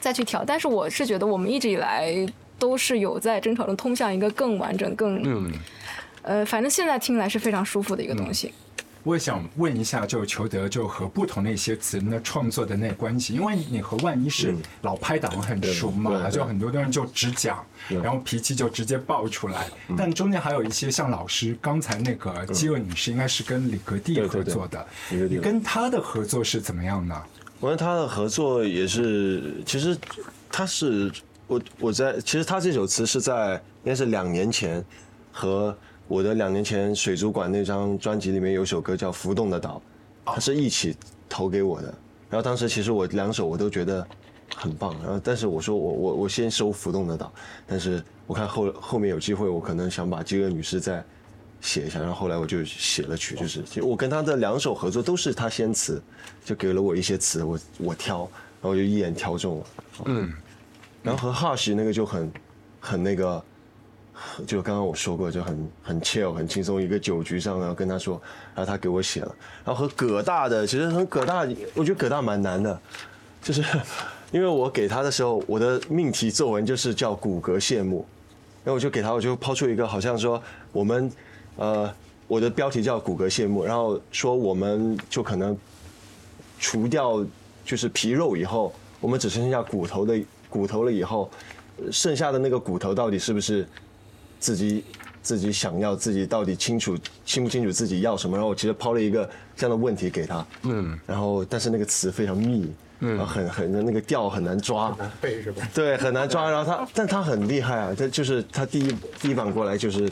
[0.00, 2.14] 再去调，但是我是觉得我们一直以来
[2.58, 5.52] 都是有在争吵中通向一个更完整、更嗯，
[6.22, 8.52] 呃，反正现在听来是非常舒服的一个东西。
[9.02, 19.66] 我也想问一下，就裘德就和不同的一些词的创作的那关系，因为你和万一是老拍档很熟嘛，就很多的人就只讲，然后脾气就直接爆出来。
[19.96, 27.22] 但中间还有一些像老师刚才那个饥饿女士，应该是跟李格弟合作的，你跟他的合作是怎么样呢？
[27.58, 29.96] 我跟他的合作也是，其实
[30.50, 31.10] 他是
[31.46, 34.84] 我我在，其实他这首词是在应该是两年前
[35.32, 35.76] 和
[36.10, 39.80] 我的两年前水族馆那张专辑里面有首歌叫《浮动的岛》，
[40.34, 40.96] 它是一起
[41.28, 41.86] 投给我的。
[42.28, 44.04] 然后当时其实我两首我都觉得
[44.56, 47.26] 很棒，然后但是我说我我我先收《浮动的岛》，
[47.64, 51.00] 但是我看后后面有机会，我可能想把《饥饿女士》再
[51.60, 56.02] 写一下，然后后来我就写了曲，就是就我跟他的两首合作都是他先词，
[56.44, 58.28] 就给了我一些词，我我挑，
[58.60, 59.66] 然后就一眼挑中了。
[60.06, 60.32] 嗯，
[61.04, 62.32] 然后和 Hush 那个就很
[62.80, 63.44] 很那个，
[64.46, 68.20] 就刚刚我说过，就很很 chill 很轻松，一个酒局上，然后跟他说，
[68.54, 69.34] 然后他给我写了。
[69.64, 72.80] 然后和葛大的，其实和葛大，我觉得葛大蛮难的，
[73.42, 73.62] 就是
[74.32, 78.06] 因为我给他的时候，我的命题作文就是叫骨骼谢幕。
[78.62, 80.40] 然后我就给他，我就抛出一个好像说
[80.70, 81.10] 我们，
[81.56, 81.90] 呃，
[82.28, 85.56] 我的标题叫骨骼谢幕，然后说我们就可能
[86.58, 87.24] 除掉
[87.64, 91.30] 就是皮肉以后，我们只剩下骨头的骨头了以后，
[91.90, 93.66] 剩下的那个骨头到底是不是
[94.40, 94.82] 自己
[95.22, 98.36] 自己想要，自己到底清楚清不清楚自己要什么？
[98.36, 105.68] 然后我其实抛了一个这样的问题给他，嗯，然后但是那个词非常密，嗯，很很那个调很难抓，背是吧？
[105.74, 106.50] 对，很难抓。
[106.50, 110.10] 然后他，但他很厉害啊，他就是他第一第一版过来就是，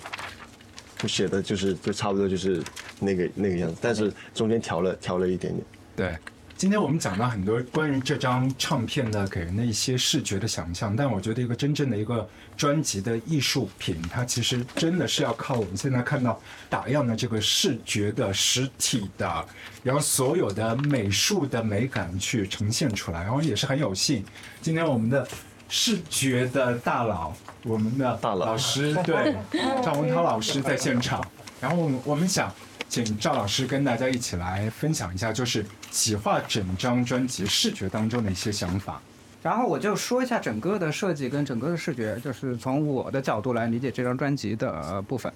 [0.98, 2.62] 就写的就是就差不多就是
[3.00, 5.64] 那个那个样子，但是中间调了调了一点点。
[5.96, 6.16] 对，
[6.58, 16.36] 今天我们讲到很多关于这张唱片的给人的一些视觉的想象，但我觉得一个真正的一个专辑的艺术品，它其实真的是要靠我们现在看到
[16.68, 19.46] 打样的这个视觉的实体的，
[19.84, 24.24] 然后所有的美术的美感去呈现出来，然后也是很有幸，
[24.60, 25.24] 今天我们的。
[25.70, 27.30] 视觉的大佬，
[27.62, 29.36] 我们的大老师对
[29.84, 31.22] 赵文涛老师在现场，
[31.60, 32.50] 然后我们我们想
[32.88, 39.00] 请赵老师跟大家一起来分享一下，就是企划整张专辑视觉当中的一些想法。
[39.42, 45.32] 然后我就说一下整个的设计跟整个的视觉，就是从我的角度来理解这张专辑的部分。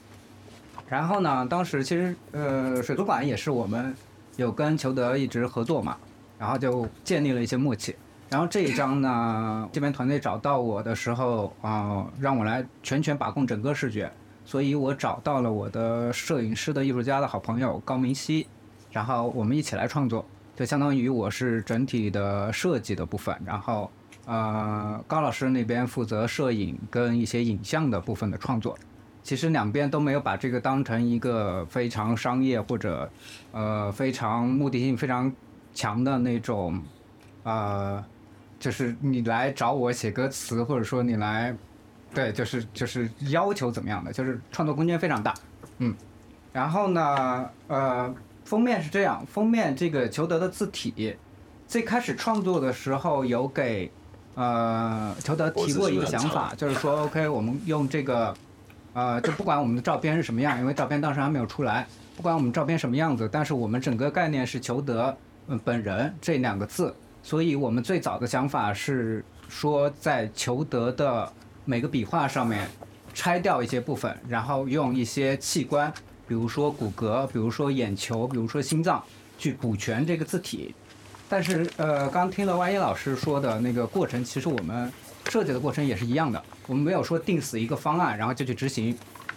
[0.88, 3.94] 然后呢，当时其实呃水族馆也是我们
[4.36, 5.96] 有跟裘德一直合作嘛，
[6.38, 7.94] 然后就建立了一些默契。
[8.28, 14.10] 然后这一张呢，这边团队找到我的时候啊、让我来全权把控整个视觉，
[14.44, 18.46] 所以我找到了我的摄影师的艺术家的好朋友高明熙，
[18.90, 20.24] 然后我们一起来创作，
[20.56, 23.90] 就相当于我是整体的设计的部分，然后
[24.26, 28.76] 呃高老师那边负责摄影跟一些影像的部分的创作。
[29.22, 33.08] 其实两边都没有把这个当成一个非常商业或者
[33.52, 35.32] 呃非常目的性非常
[35.72, 36.82] 强的那种
[37.44, 38.04] 呃，
[38.58, 41.56] 就是你来找我写歌词，或者说你来
[42.14, 45.34] 对，就是就是要求怎么样的，就是创作空间非常大，
[45.78, 45.94] 嗯。
[46.52, 51.16] 然后呢，呃，封面是这样，封面这个裘德的字体，
[51.66, 53.90] 最开始创作的时候有给
[54.34, 58.34] 呃裘德提过一个想法，就是说 OK，我们用这个
[58.92, 71.32] 呃，就不管我们的照片是什么样，因为照片当时还没有出来，不管我们照片什么样子，但是我们整个概念是裘德嗯本人这两个字，所以我们最早的想法是说在裘德的
[71.64, 72.68] 每个笔画上面
[73.14, 75.92] 拆掉一些部分，然后用一些器官，
[76.26, 79.02] 比如说骨骼，比如说眼球，比如说心脏，
[79.38, 80.74] 去补全这个字体。
[81.28, 84.92] 但是呃，刚听了万一老师说的那个过程，其实我们
[85.30, 88.96] 设计的过程也是一样的，我们没有说定死一个方案，然后就去执行，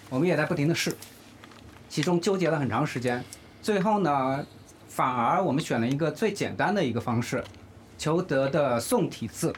[0.09, 0.93] 我们也在不停的试，
[1.87, 3.23] 其中纠结了很长时间，
[3.61, 4.45] 最后呢，
[4.89, 7.41] 反而我们选了一个最简单的一个方式，
[7.97, 9.53] 求得的宋体字，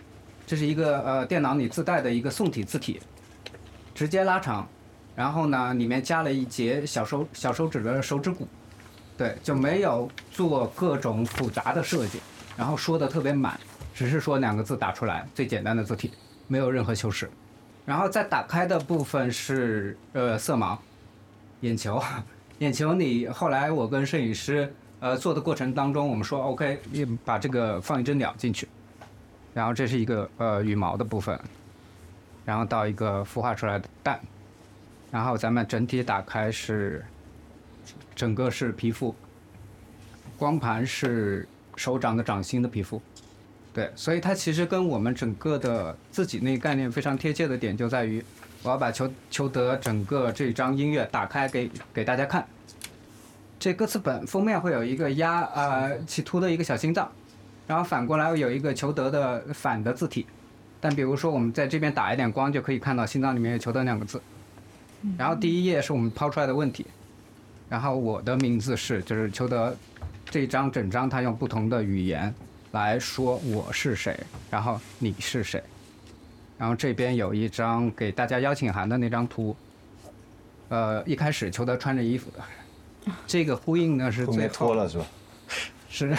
[0.48, 3.02] 这是一个呃电脑里自带的一个宋体字体，
[3.94, 4.66] 直接拉长，
[5.14, 8.48] 然后呢里面加了一节小手小手指的手指骨，
[9.18, 12.22] 对，就没有做各种复杂的设计，
[12.56, 13.60] 然后说的特别满，
[13.94, 16.14] 只是说两个字打出来，最简单的字体，
[16.48, 17.30] 没有任何修饰。
[17.86, 20.78] 然后再打开的部分是呃色盲，
[21.60, 22.02] 眼球，
[22.60, 26.80] 眼球你后来我跟摄影师呃做的过程当中，我们说 OK，
[27.26, 28.66] 把这个放一只鸟进去，
[29.58, 31.36] 然后这是一个呃羽毛的部分，
[32.46, 34.20] 然后到一个孵化出来的蛋，
[35.10, 37.04] 然后咱们整体打开是
[38.16, 39.16] 整个是皮肤，
[40.38, 43.02] 光盘是手掌的掌心的皮肤，
[43.74, 48.24] 对，所以它其实跟我们整个的自己那个概念非常贴切的点就在于，
[48.62, 52.48] 我要把裘裘德整个这张音乐打开给给大家看。
[53.58, 57.12] 这歌词本封面会有一个压呃企图的一个小心脏，
[57.68, 60.26] 然后反过来有一个求德的反的字体，
[60.80, 64.22] 但比如说我们在这边打一点光就可以看到心脏里面有求德两个字。
[65.18, 66.86] 然后第一页是我们抛出来的问题，
[67.70, 69.76] 然后我的名字是就是求德
[70.30, 72.34] 这一张整张他用不同的语言
[72.72, 75.62] 来说我是谁，然后你是谁，
[76.58, 79.56] 然后这边有一张给大家邀请函的那张图，
[80.70, 85.06] 呃，一开始裘德穿着衣服的，这个呼应呢是最后脱了是吧？
[85.90, 86.18] 是，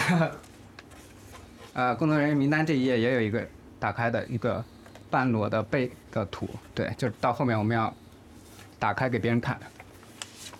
[1.73, 3.45] 呃，工作人员名单这一页也有一个
[3.79, 4.63] 打开的一个
[5.09, 7.93] 半裸的背的图，对，就是到后面我们要
[8.77, 9.57] 打开给别人看，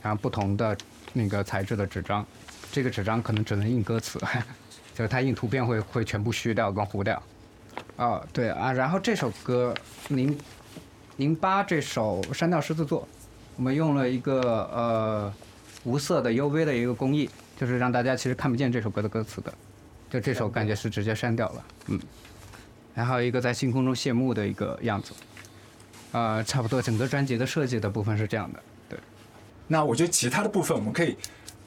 [0.02, 0.78] 然后不同的
[1.14, 2.26] 那个材质的纸张，
[2.72, 4.20] 这个纸张可能只能印歌词，
[4.94, 7.22] 就是它印图片会会全部虚掉跟糊掉。
[7.98, 9.74] 哦，对啊，然后这首歌
[10.10, 10.38] 零
[11.18, 13.02] 零八这首《删掉狮子座》，
[13.58, 14.42] 我们用了一个
[14.74, 15.34] 呃
[15.84, 19.54] 无色的 UV 的一个工艺，就是让大家其实看不见这首歌的歌词的，
[20.10, 22.00] 就这首感觉是直接删掉了，嗯。
[22.96, 25.14] 然后一个在星空中谢幕的一个样子，
[26.12, 28.60] 呃，差不多整个专辑的设计的部分是这样的。
[28.90, 29.00] 对，
[29.68, 31.16] 那我觉得其他的部分我们可以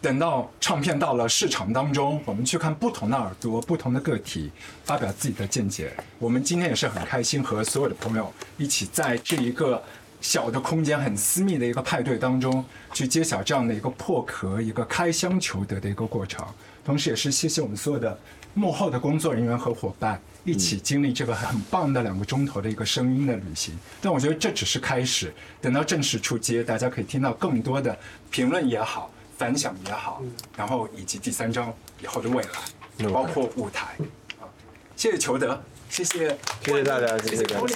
[0.03, 4.51] 等到唱片到了市场当中，我们去看不同的耳朵、不同的个体
[4.85, 5.93] 发表自己的见解。
[6.19, 9.83] 我们今天也是很开心和所有的朋友一起在这一个
[10.21, 12.63] 小的空间、很私密的一个派对当中
[12.93, 16.45] 去揭晓这样的一个破壳、一个开箱求得的一个过程。
[16.85, 18.19] 同时，也是谢谢我们所有的
[18.55, 20.21] 幕后的工作人员和伙伴。
[20.45, 25.33] 一起经历这个很棒的两个钟头的一个声音的旅行，但我觉得这只是开始。
[25.61, 27.97] 等到正式出街，大家可以听到更多的
[28.29, 29.09] 评论也好、
[29.39, 30.21] 反响也好，
[30.57, 31.73] 然后以及第三章
[32.03, 33.97] 以后的未来，包括舞台。
[34.41, 34.51] 啊，
[34.97, 37.67] 谢谢裘德，谢谢，谢谢大家，谢谢大家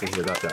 [0.00, 0.48] 谢谢大家。